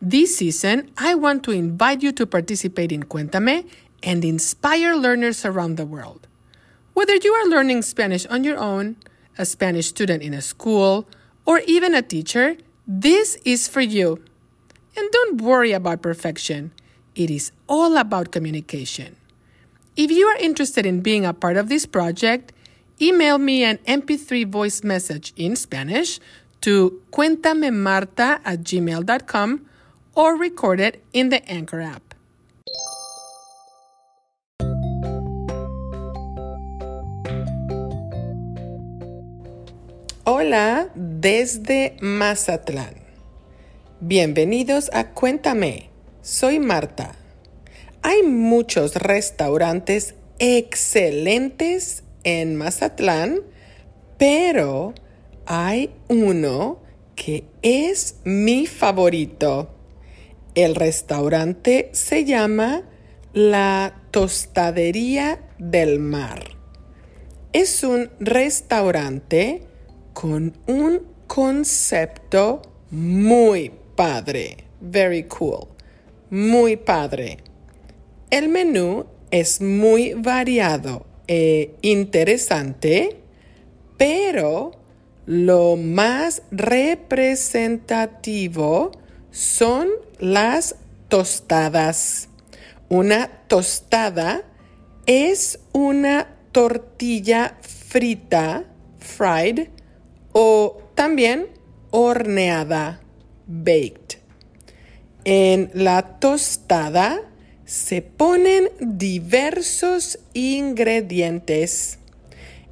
[0.00, 3.66] This season, I want to invite you to participate in Cuéntame
[4.02, 6.28] and inspire learners around the world.
[6.92, 8.96] Whether you are learning Spanish on your own,
[9.38, 11.08] a Spanish student in a school,
[11.46, 12.56] or even a teacher,
[12.86, 14.22] this is for you.
[14.96, 16.72] And don't worry about perfection.
[17.14, 19.16] It is all about communication.
[19.96, 22.52] If you are interested in being a part of this project,
[23.00, 26.20] email me an MP3 voice message in Spanish
[26.60, 29.66] to cuentamemarta at gmail.com
[30.16, 32.14] or record it in the Anchor app.
[40.24, 42.94] Hola desde Mazatlán.
[44.00, 45.90] Bienvenidos a Cuéntame.
[46.22, 47.14] Soy Marta.
[48.02, 53.42] Hay muchos restaurantes excelentes en Mazatlán,
[54.18, 54.94] pero
[55.46, 56.80] hay uno
[57.14, 59.75] que es mi favorito.
[60.56, 62.82] El restaurante se llama
[63.34, 66.56] La Tostadería del Mar.
[67.52, 69.60] Es un restaurante
[70.14, 74.56] con un concepto muy padre.
[74.80, 75.68] Very cool.
[76.30, 77.36] Muy padre.
[78.30, 83.18] El menú es muy variado e interesante,
[83.98, 84.70] pero
[85.26, 88.92] lo más representativo
[89.36, 90.76] son las
[91.08, 92.30] tostadas.
[92.88, 94.44] Una tostada
[95.04, 98.64] es una tortilla frita,
[98.98, 99.68] fried,
[100.32, 101.48] o también
[101.90, 103.00] horneada,
[103.46, 104.20] baked.
[105.24, 107.20] En la tostada
[107.66, 111.98] se ponen diversos ingredientes.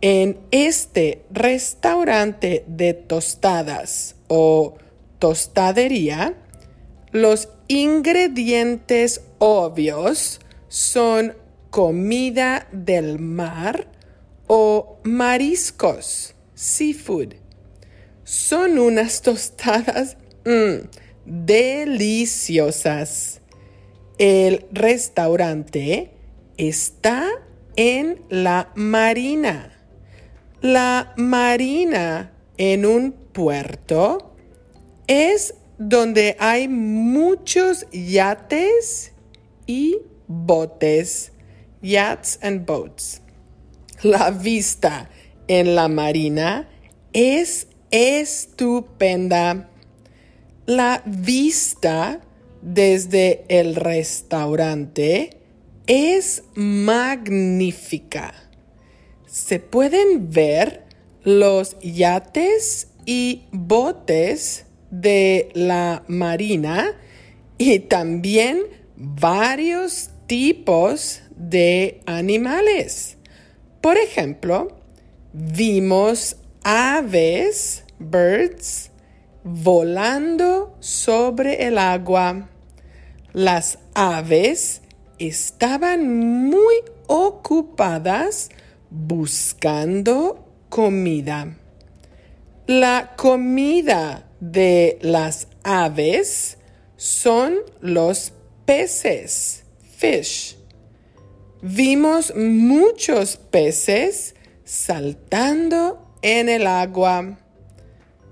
[0.00, 4.76] En este restaurante de tostadas o
[5.20, 6.36] tostadería,
[7.12, 11.34] los ingredientes obvios son
[11.70, 13.88] comida del mar
[14.46, 17.34] o mariscos, seafood.
[18.24, 20.88] Son unas tostadas mm,
[21.24, 22.60] deliciosas.
[24.18, 26.10] El restaurante
[26.56, 27.28] está
[27.76, 29.72] en la marina.
[30.60, 34.34] La marina en un puerto
[35.06, 39.12] es donde hay muchos yates
[39.66, 41.32] y botes.
[41.80, 43.22] Yachts and boats.
[44.02, 45.08] La vista
[45.46, 46.68] en la marina
[47.12, 49.70] es estupenda.
[50.66, 52.20] La vista
[52.60, 55.38] desde el restaurante
[55.86, 58.34] es magnífica.
[59.26, 60.84] Se pueden ver
[61.22, 66.96] los yates y botes de la marina
[67.58, 68.62] y también
[68.96, 73.16] varios tipos de animales.
[73.80, 74.76] Por ejemplo,
[75.32, 78.90] vimos aves, birds,
[79.44, 82.50] volando sobre el agua.
[83.32, 84.82] Las aves
[85.18, 86.76] estaban muy
[87.06, 88.50] ocupadas
[88.90, 91.56] buscando comida.
[92.66, 96.58] La comida de las aves
[96.96, 98.32] son los
[98.64, 99.64] peces,
[99.96, 100.56] fish.
[101.62, 104.34] Vimos muchos peces
[104.64, 107.38] saltando en el agua.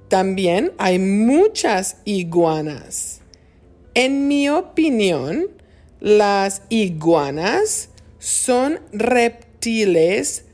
[0.08, 3.20] También hay muchas iguanas.
[3.94, 5.48] En mi opinión,
[6.00, 7.88] las iguanas
[8.18, 10.44] son reptiles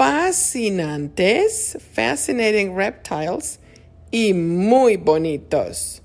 [0.00, 3.59] fascinantes, fascinating reptiles,
[4.10, 6.02] y muy bonitos.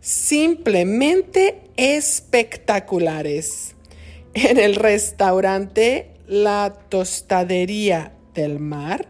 [0.00, 3.74] Simplemente espectaculares.
[4.34, 9.08] En el restaurante La Tostadería del Mar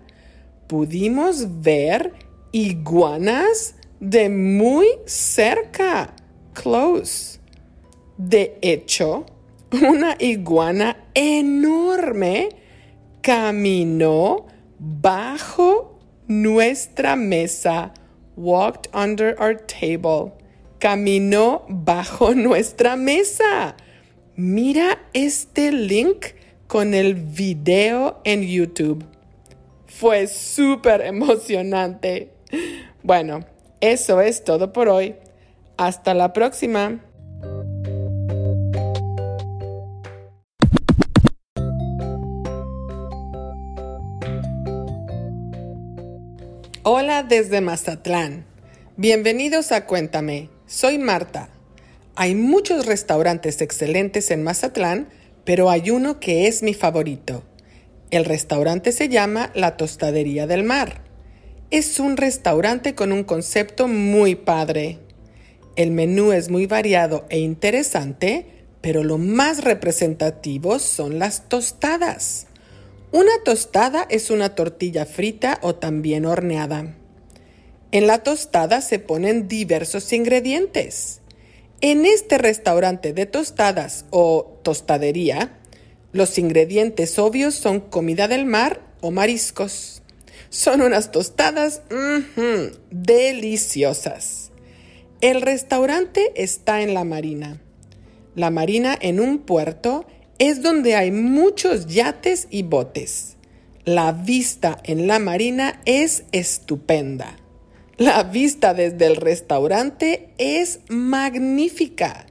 [0.67, 2.13] pudimos ver
[2.53, 6.15] iguanas de muy cerca,
[6.55, 7.41] close.
[8.17, 9.27] De hecho,
[9.73, 12.49] una iguana enorme
[13.21, 14.47] caminó
[14.79, 17.93] bajo nuestra mesa,
[18.39, 20.33] walked under our table,
[20.79, 23.77] caminó bajo nuestra mesa.
[24.37, 26.27] Mira este link
[26.69, 29.05] con el video en YouTube.
[29.87, 32.31] Fue súper emocionante.
[33.03, 33.45] Bueno,
[33.81, 35.17] eso es todo por hoy.
[35.77, 37.01] Hasta la próxima.
[46.91, 48.47] Hola desde Mazatlán.
[48.97, 50.49] Bienvenidos a Cuéntame.
[50.67, 51.51] Soy Marta.
[52.15, 55.11] Hay muchos restaurantes excelentes en Mazatlán,
[55.45, 57.45] pero hay uno que es mi favorito.
[58.11, 61.03] El restaurante se llama La Tostadería del Mar.
[61.71, 64.99] Es un restaurante con un concepto muy padre.
[65.77, 72.48] El menú es muy variado e interesante, pero lo más representativo son las tostadas.
[73.11, 76.95] Una tostada es una tortilla frita o también horneada.
[77.91, 81.21] En la tostada se ponen diversos ingredientes.
[81.81, 85.59] En este restaurante de tostadas o tostadería,
[86.13, 90.03] los ingredientes obvios son comida del mar o mariscos.
[90.51, 91.83] Son unas tostadas
[92.91, 94.51] deliciosas.
[95.23, 97.59] El restaurante está en la marina.
[98.35, 100.07] La marina en un puerto
[100.39, 103.37] es donde hay muchos yates y botes.
[103.85, 107.37] La vista en la marina es estupenda.
[107.97, 112.27] La vista desde el restaurante es magnífica.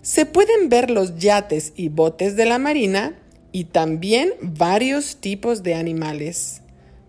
[0.00, 3.18] Se pueden ver los yates y botes de la marina
[3.52, 6.62] y también varios tipos de animales.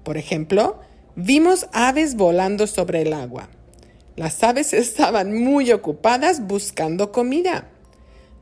[0.03, 0.79] Por ejemplo,
[1.15, 3.49] vimos aves volando sobre el agua.
[4.15, 7.69] Las aves estaban muy ocupadas buscando comida.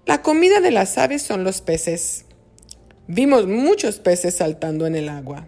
[0.05, 2.25] La comida de las aves son los peces.
[3.07, 5.47] Vimos muchos peces saltando en el agua.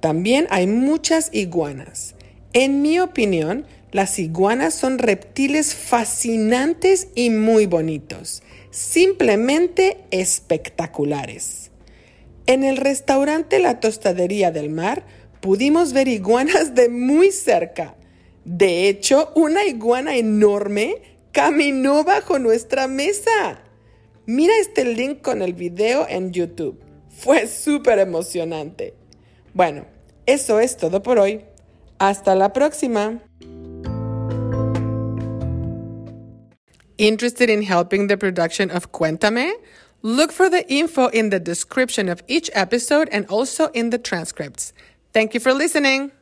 [0.00, 2.16] También hay muchas iguanas.
[2.52, 11.70] En mi opinión, las iguanas son reptiles fascinantes y muy bonitos, simplemente espectaculares.
[12.46, 15.04] En el restaurante La Tostadería del Mar
[15.40, 17.94] pudimos ver iguanas de muy cerca.
[18.44, 23.62] De hecho, una iguana enorme caminó bajo nuestra mesa.
[24.26, 26.78] Mira este link con el video en YouTube.
[27.08, 28.94] Fue súper emocionante.
[29.52, 29.86] Bueno,
[30.26, 31.44] eso es todo por hoy.
[31.98, 33.20] Hasta la próxima.
[36.98, 39.52] Interested in helping the production of Cuéntame?
[40.02, 44.72] Look for the info in the description of each episode and also in the transcripts.
[45.12, 46.12] Thank you for listening.